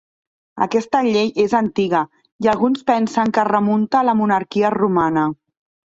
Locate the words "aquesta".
0.65-1.01